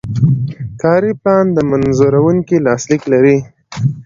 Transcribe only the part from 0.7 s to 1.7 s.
کاري پلان د